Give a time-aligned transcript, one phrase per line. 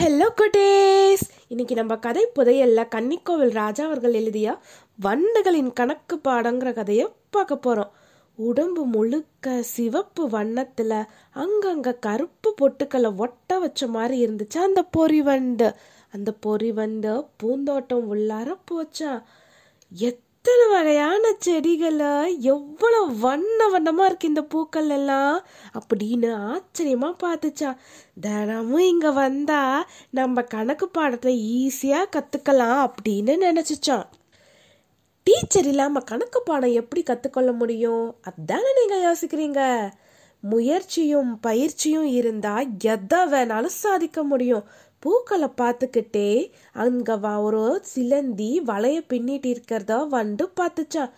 [0.00, 4.58] Hello குட்டேஸ் இன்னைக்கு நம்ம கதை புதையல்ல கன்னிக்கோவில் ராஜா அவர்கள் எழுதிய
[5.02, 7.90] வண்டுகளின் கணக்கு பாடங்கிற கதையை பார்க்க போறோம்.
[8.34, 15.74] உடம்பு முழுக்க சிவப்பு வண்ணத்துல அங்கங்க கருப்பு பொட்டுக்களை ஒட்ட வச்ச மாதிரி இருந்துச்சு அந்த பொறிவண்டு
[16.12, 19.22] அந்த பொறிவண்டு பூந்தோட்டம் உள்ளார போச்சா.
[20.44, 25.44] இத்தனை வகையான செடிகளை எவ்வளவு வண்ண வண்ணமா இருக்கு இந்த பூக்கள் எல்லாம்
[25.78, 27.76] அப்படின்னு ஆச்சரியமா பார்த்துச்சா.
[28.20, 34.06] தினமும் இங்க வந்தா நம்ம கணக்கு பாடத்தை ஈஸியா கத்துக்கலாம் அப்படின்னு நினச்சிச்சான்
[35.22, 38.16] டீச்சர் இல்லாம கணக்கு பாடம் எப்படி கத்துக்கொள்ள முடியும்?
[38.22, 39.90] அதானே நீங்க யோசிக்கிறீங்க.
[40.40, 44.64] முயற்சியும் பயிற்சியும் இருந்தா எதை வேணாலும் சாதிக்க முடியும்.
[45.02, 51.12] பூக்களை பார்த்துக்கிட்டே அங்க ஒரு சிலந்தி வளைய பின்னிட்டு இருக்கிறத வந்து பார்த்துச்சான்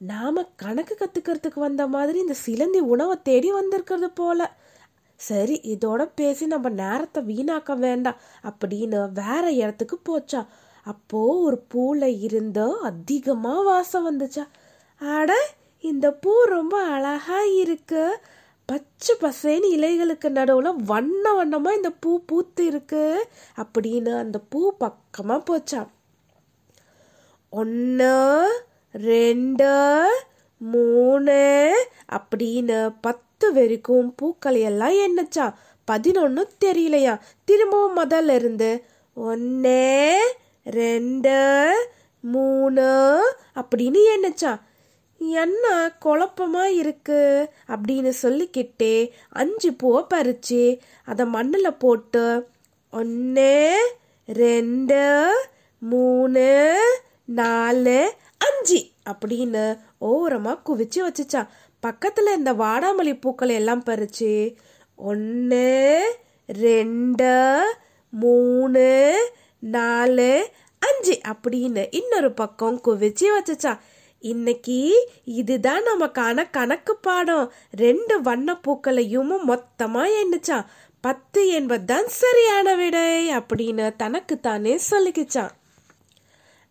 [0.00, 4.40] நாம கணக்கு கத்துக்கிறதுக்கு வந்த மாதிரி இந்த சிலந்தி உணவை தேடி வந்திருக்கிறது போல.
[5.20, 10.46] சரி இதோட பேசி நம்ம நேரத்தை வீணாக்க வேண்டாம் அப்படின்னு வேற இடத்துக்கு போச்சா.
[10.86, 14.44] அப்போ ஒரு பூல இருந்த அதிகமா வாசம் வந்துச்சா.
[15.00, 15.32] அட
[15.84, 18.04] இந்த பூ ரொம்ப அழகா இருக்கு.
[18.70, 23.28] பச்சை பசேன்னு இலைகளுக்கு நடுவில் வண்ண வண்ணமாக இந்த பூ பூத்து இருக்கு
[23.62, 25.88] அப்படின்னு அந்த பூ பக்கமாக போச்சான்
[27.52, 28.12] ஒன்று
[28.92, 29.70] ரெண்டு
[30.58, 31.38] மூணு
[32.16, 35.46] அப்படின்னு பத்து வரைக்கும் பூக்களை எல்லாம் எண்ணுச்சா.
[35.84, 37.14] பதினொன்று தெரியலையா.
[37.44, 39.80] திரும்பவும் முதல்ல இருந்து ஒன்று
[40.64, 41.38] ரெண்டு
[42.20, 42.88] மூணு
[43.54, 44.60] அப்படின்னு எண்ணிச்சான்
[45.20, 47.50] என்ன குழப்பமா இருக்கு?
[47.68, 48.94] அப்படின்னு சொல்லிக்கிட்டே
[49.30, 52.48] அஞ்சு பூவை பறிச்சு அதை மண்ணில் போட்டு
[52.92, 53.52] ஒன்று
[54.24, 55.00] ரெண்டு
[55.78, 56.46] மூணு
[57.24, 57.98] நாலு
[58.38, 61.42] அஞ்சு அப்படின்னு ஓரமா குவிச்சு வச்சுச்சா
[61.82, 64.56] பக்கத்துல இந்த வாடாமல்லி பூக்களை எல்லாம் பறிச்சு
[64.96, 65.66] ஒன்று
[66.46, 67.30] ரெண்டு
[68.10, 68.86] மூணு
[69.58, 70.48] நாலு
[70.82, 73.72] அஞ்சு அப்படின்னு இன்னொரு பக்கம் குவிச்சு வச்சுச்சா
[74.20, 77.52] இன்னைக்கு இதுதான் நமக்கான கணக்கு பாடம்.
[77.70, 80.66] ரெண்டு வண்ண பூக்களையும் மொத்தமா எண்ணிச்சான்
[81.00, 85.50] பத்து என்பதுதான் சரியான விடை அப்படின்னு தனக்கு தானே சொல்லிக்கிச்சான்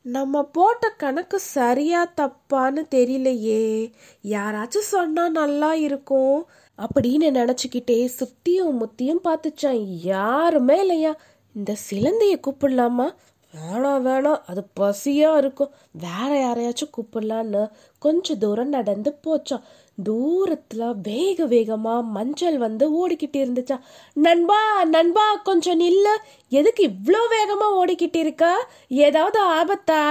[0.02, 3.92] நம்ம போட்ட கணக்கு சரியா தப்பான்னு தெரியலையே.
[4.24, 11.16] யாராச்சும் சொன்னா நல்லா இருக்கும் அப்படின்னு நினச்சிக்கிட்டே சுத்தியும் முத்தியும் பார்த்துச்சான் யாருமே இல்லையா?
[11.56, 13.16] இந்த சிலந்தையை கூப்பிடலாமா?
[13.54, 15.72] வேணாம் வேணாம் அது பசியாக இருக்கும்.
[15.92, 19.64] வேற யாரையாச்சும் கூப்பிடலான்னு கொஞ்ச தூரம் நடந்து போச்சான்
[20.04, 23.80] தூரத்தில் வேக வேகமாக மஞ்சள் வந்து ஓடிக்கிட்டு இருந்துச்சா.
[24.14, 26.14] நண்பா நண்பா கொஞ்சம் நில்லு.
[26.50, 28.54] எதுக்கு இவ்வளோ வேகமாக ஓடிக்கிட்டு இருக்கா?
[28.88, 30.02] ஏதாவது ஆபத்தா?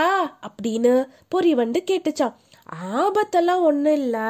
[0.48, 2.34] அப்படின்னு பொறி வந்து கேட்டுச்சான்
[2.94, 4.28] ஆபத்தெல்லாம் ஒன்றும் இல்லை.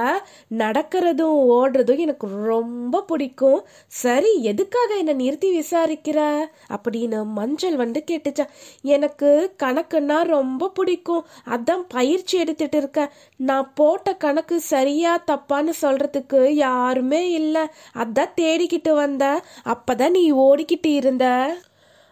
[0.59, 3.65] நடக்கிறதும் ஓடுறதும் எனக்கு ரொம்ப பிடிக்கும்.
[3.87, 6.47] சரி எதுக்காக என்னை நிறுத்தி விசாரிக்கிற?
[6.71, 8.47] அப்படின்னு மஞ்சள் வந்து கேட்டுச்சா.
[8.83, 11.27] எனக்கு கணக்குன்னா ரொம்ப பிடிக்கும்.
[11.47, 13.09] அதான் பயிற்சி எடுத்துட்டு இருக்கேன்.
[13.37, 17.63] நான் போட்ட கணக்கு சரியா தப்பான்னு சொல்றதுக்கு யாருமே இல்லை.
[17.95, 21.57] அதான் தேடிக்கிட்டு வந்த அப்பதான் நீ ஓடிக்கிட்டு இருந்த.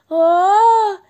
[0.09, 0.19] ஓ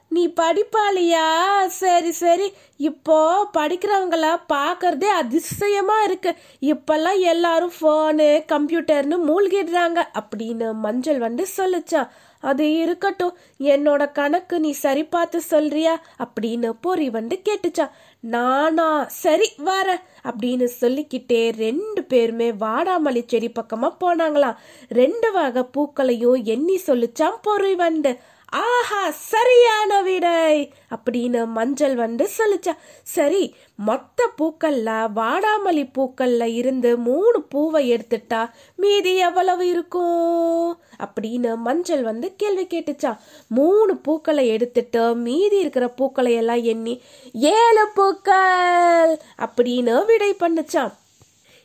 [0.08, 1.24] நீ படிப்பாளியா?
[1.66, 2.52] சரி சரி.
[2.76, 6.34] இப்போ படிக்கிறவங்கள பார்க்கறதே அதிசயமா இருக்கு.
[6.60, 12.08] இப்பெல்லாம் எல்லாரும் ஃபோனு கம்ப்யூட்டர்னு மூழ்கிடுறாங்க அப்படின்னு மஞ்சள் வந்து சொல்லிச்சான்
[12.40, 13.36] அது இருக்கட்டும்.
[13.60, 16.02] என்னோட கணக்கு நீ சரி பார்த்து சொல்றியா?
[16.24, 17.90] அப்படின்னு பொறி வந்து கேட்டுச்சான்
[18.20, 24.56] நானா சரி வர அப்படின்னு சொல்லிக்கிட்டே ரெண்டு பேருமே வாடாமல்லி செடி பக்கமா போனாங்களாம்.
[24.88, 28.34] ரெண்டு வகை பூக்களையும் எண்ணி சொல்லிச்சான் பொறி வந்து.
[28.48, 30.72] ஆஹா சரியான விடை.
[30.96, 32.76] அப்படின்னு மஞ்சள் வந்து சொல்லுச்சா.
[33.02, 40.80] சரி மொத்த பூக்கள்ல வாடாமல்லி பூக்கள்ல இருந்து மூணு பூவை எடுத்துட்டா மீதி எவ்வளவு இருக்கும்?
[40.98, 43.18] அப்படின்னு மஞ்சள் வந்து கேள்வி கேட்டுச்சா.
[43.48, 47.02] மூணு பூக்களை எடுத்துட்டு மீதி இருக்கிற பூக்களை எல்லாம் எண்ணி
[47.32, 50.92] ஏழு பூக்கள் அப்படின்னு விடை பண்ணுச்சான்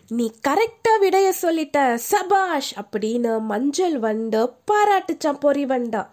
[0.09, 6.09] நீ கரெக்டா விடைய சொல்லிட்ட சபாஷ் அப்படின்னு மஞ்சள் வந்து பாராட்டுச்சான் பொறி வண்டா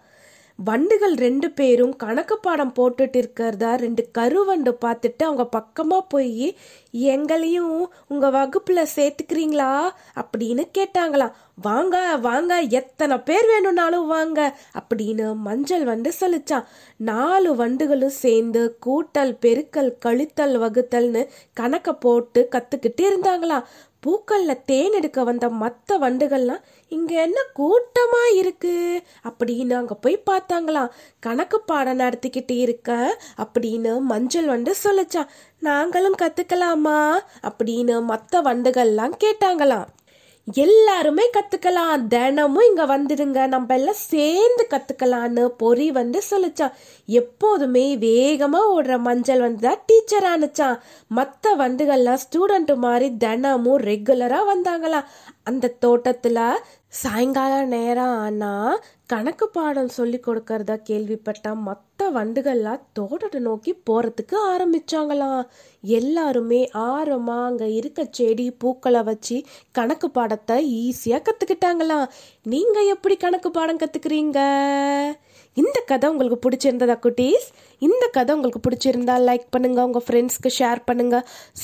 [0.63, 6.55] வண்டுகள் ரெண்டு பேரும் கணக்கு பாடம் போட்டுட்டு இருக்கிறதா ரெண்டு கருவண்டு பார்த்துட்டு அவங்க பக்கமாக போய்
[6.91, 7.75] எங்களையும்
[8.07, 9.71] உங்கள் வகுப்பில் சேர்த்துக்கிறீங்களா?
[10.15, 11.35] அப்படின்னு கேட்டாங்களாம்.
[11.61, 16.63] வாங்க வாங்க எத்தனை பேர் வேணும்னாலும் வாங்க அப்படின்னு மஞ்சள் வந்து சொல்லிச்சான்.
[16.97, 23.63] நாலு வண்டுகளும் சேர்ந்து கூட்டல் பெருக்கல் கழித்தல் வகுத்தல்னு கணக்கை போட்டு கற்றுக்கிட்டு இருந்தாங்களாம்.
[24.07, 29.01] பூக்கள்ல தேன் எடுக்க வந்த மற்ற வண்டுகள்லாம் இங்க என்ன கூட்டமா இருக்கு?
[29.23, 30.89] அப்படின்னு அங்க போய் பார்த்தாங்களாம்.
[31.19, 35.27] கணக்கு பாடம் நடத்திக்கிட்டு இருக்க அப்படின்னு மஞ்சள் வந்து சொல்லிச்சான்.
[35.59, 37.19] நாங்களும் கத்துக்கலாமா?
[37.43, 39.85] அப்படின்னு மற்ற வண்டுகள்லாம் கேட்டாங்களாம்.
[40.53, 42.07] எல்லாருமே கத்துக்கலாம்.
[42.07, 43.47] தினமும் இங்க வந்துடுங்க.
[43.47, 46.71] நம்ம எல்லாம் சேர்ந்து கத்துக்கலான்னு பொறி வந்து சொல்லிச்சான்.
[47.05, 50.79] எப்போதுமே வேகமா ஓடுற மஞ்சள் வந்து தான் டீச்சர் ஆனுச்சான்
[51.15, 55.05] மத்த வண்டுகள்லாம் ஸ்டூடெண்ட் மாதிரி தினமும் ரெகுலரா வந்தாங்களாம்.
[55.43, 56.51] அந்த தோட்டத்துல
[56.87, 58.79] சாயங்காலம் நேரம் ஆனா
[59.09, 65.41] கணக்கு பாடம் சொல்லி கொடுக்கறதா கேள்விப்பட்ட மற்ற வண்டுகள்லாம் தோட்டத்தை நோக்கி போறதுக்கு ஆரம்பிச்சாங்களாம்
[65.83, 66.59] எல்லாருமே
[66.89, 69.37] ஆரமா அங்க இருக்க செடி பூக்களை வச்சு
[69.77, 72.05] கணக்கு பாடத்தை ஈஸியா கத்துக்கிட்டாங்களாம்
[72.45, 74.39] நீங்க எப்படி கணக்கு பாடம் கத்துக்கிறீங்க?
[75.57, 77.47] இந்த கதை உங்களுக்கு பிடிச்சிருந்ததா குட்டீஸ்?
[77.81, 81.17] இந்த கதை உங்களுக்கு பிடிச்சிருந்தா லைக் பண்ணுங்க உங்க ஃப்ரெண்ட்ஸ்க்கு ஷேர் பண்ணுங்க.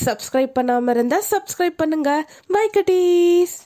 [0.04, 2.10] சப்ஸ்கிரைப் பண்ணாம இருந்தா சப்ஸ்கிரைப் பண்ணுங்க.
[2.56, 3.56] பை குட்டீஸ்!